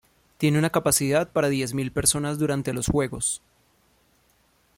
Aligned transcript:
Tiene 0.39 0.57
una 0.57 0.71
capacidad 0.71 1.31
para 1.31 1.47
diez 1.49 1.75
mil 1.75 1.91
personas 1.91 2.39
durante 2.39 2.73
los 2.73 2.87
juegos. 2.87 3.43